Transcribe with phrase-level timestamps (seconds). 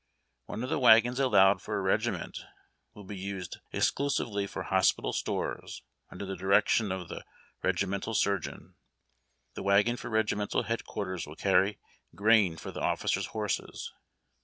[0.47, 2.39] One of the wagons allowed for a regiment
[2.95, 7.23] will be used excluswely for hospital stores, under the direction of the
[7.61, 8.73] regi mental sui geon.
[9.53, 11.77] The wagon for regimental Head Quarters will carry
[12.15, 13.93] grain for the officers' horses.